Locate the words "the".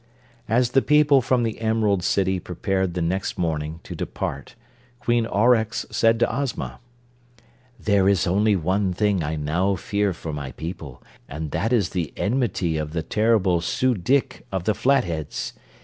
0.71-0.81, 1.43-1.61, 2.95-3.03, 11.89-12.11, 12.93-13.03, 14.63-14.73